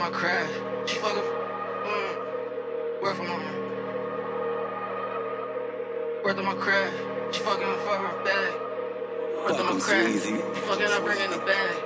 [0.00, 0.52] of my craft.
[0.88, 1.22] She fucking.
[1.22, 3.36] Mm, worth of my.
[6.24, 6.94] Worth of my craft.
[7.34, 8.52] She fucking for her bag.
[9.44, 10.08] Worth of my craft.
[10.08, 10.54] Sweezy.
[10.54, 11.76] She fucking, I bring in the bag.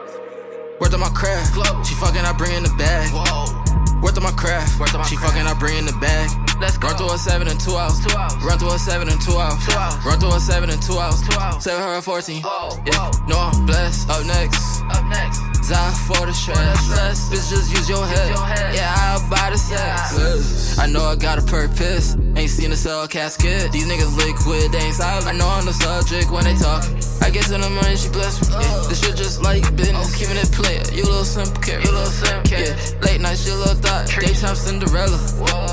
[0.80, 1.86] Worth of my craft.
[1.86, 3.10] She fucking, I bring in the bag.
[3.12, 4.00] Whoa.
[4.00, 4.78] Worth of my craft.
[4.78, 5.34] Worth of my she craft.
[5.34, 6.30] fucking, I bring in the bag.
[6.60, 6.88] Let's go.
[6.88, 7.98] Run through a seven and two hours.
[8.04, 8.34] Two hours.
[8.44, 9.64] Run through a seven and two hours.
[9.66, 10.04] Two hours.
[10.04, 11.20] Run through a seven and two hours.
[11.22, 11.62] Two hours.
[11.64, 12.42] Seven hundred fourteen.
[12.42, 13.26] Whoa, Yeah, whoa.
[13.26, 14.10] no, I'm blessed.
[14.10, 14.73] Up next.
[16.34, 17.28] The stress.
[17.30, 18.34] Bitch, just use your head.
[18.74, 20.78] Yeah, I'll buy the sex.
[20.78, 22.16] I know I got a purpose.
[22.34, 23.70] Ain't seen a cell casket.
[23.70, 25.24] These niggas liquid, they ain't solid.
[25.26, 26.82] I know I'm the subject when they talk.
[27.22, 28.50] I get to the money, she bless me.
[28.50, 30.16] Yeah, this shit just like business.
[30.16, 30.82] Keeping it player.
[30.90, 31.84] You little simple carrot.
[31.84, 32.74] You little simp Yeah,
[33.06, 34.10] late night, shit, little thought.
[34.18, 35.18] Daytime Cinderella.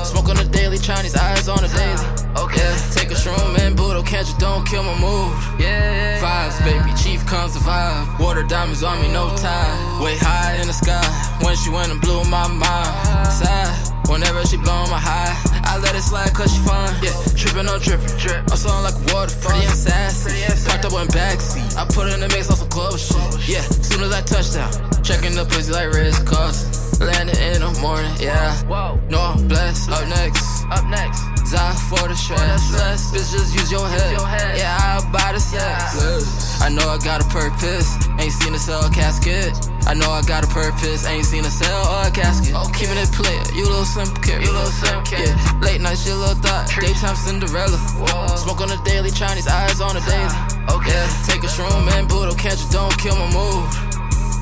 [0.06, 2.06] Smoke on the daily, Chinese eyes on the daily.
[2.38, 2.62] Okay.
[2.62, 5.34] Yeah, take a shroom and Buddha, can't you don't kill my mood.
[5.58, 6.22] Yeah.
[6.22, 8.20] Vibes, baby, Chief Connz to vibe.
[8.20, 10.00] Water diamonds on me, no tie.
[10.02, 11.44] Way high the sky.
[11.44, 13.32] When she went and blew my mind.
[13.32, 13.92] Side.
[14.08, 15.32] Whenever she blowin' my high,
[15.64, 16.92] I let it slide cause she fine.
[17.02, 18.18] Yeah, trippin' on drippin'.
[18.18, 18.50] Drip.
[18.50, 19.52] I'm sound like a waterfall.
[19.52, 20.28] Pretty and sassy.
[20.28, 20.68] Pretty and sassy.
[20.68, 21.76] Parked up in backseat.
[21.78, 23.48] I put her in the mix on some clothes shit.
[23.48, 24.72] Yeah, soon as I touch down.
[25.02, 26.66] Checking the pussy like Ritz Carlton.
[27.00, 28.54] Landing in the morning, yeah.
[28.64, 29.00] Whoa.
[29.08, 29.90] No, I'm blessed.
[29.90, 30.64] Up next.
[30.70, 31.41] Up next.
[31.52, 32.72] Zah for the stress.
[33.12, 34.16] Bitch, just use your head.
[34.56, 36.62] Yeah, I'll buy the sex.
[36.64, 37.92] I know I got a purpose.
[38.16, 39.52] Ain't seen a cell casket.
[39.84, 41.04] I know I got a purpose.
[41.04, 42.56] Ain't seen a cell or a casket.
[42.72, 43.44] Keeping it player.
[43.52, 44.48] You little simple carrot.
[44.48, 45.28] You little simp carrot.
[45.28, 46.72] Yeah, late night shit, little thought.
[46.72, 47.76] Daytime Cinderella.
[48.00, 48.32] Whoa.
[48.40, 50.32] Smoke on the daily, Chinese eyes on the daily.
[50.72, 50.88] Okay.
[50.88, 52.32] Yeah, take a shroom and Buddha.
[52.32, 53.68] Can't you don't kill my mood.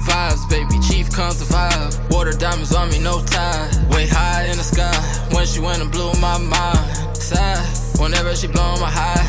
[0.06, 1.91] Vibes, baby, Chief Connz to vibe.
[2.14, 3.67] Water diamonds on me, no tie.
[3.91, 4.95] Way high in the sky.
[5.34, 6.89] When she went and blew my mind.
[7.31, 8.00] Side.
[8.00, 9.23] Whenever she blowin' my high.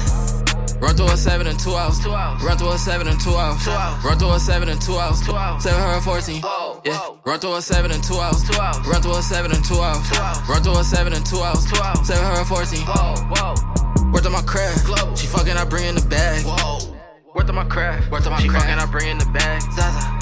[0.81, 2.03] Run through a seven and two hours.
[2.41, 3.67] Run through a seven and two hours.
[4.03, 5.19] Run through a seven and two hours.
[5.61, 6.41] Seven hundred fourteen.
[6.83, 6.97] Yeah.
[7.23, 8.41] Run through a seven and two hours.
[8.87, 10.01] Run through a seven and two hours.
[10.49, 11.61] Run through a seven and two hours.
[12.07, 12.85] Seven hundred fourteen.
[14.11, 15.19] Worth of my craft.
[15.19, 16.43] She fucking, I bring in the bag.
[16.43, 16.97] Whoa.
[17.35, 18.09] Worth of my craft.
[18.09, 18.41] Worth of my craft.
[18.41, 20.20] she fucking, I bring in the bag.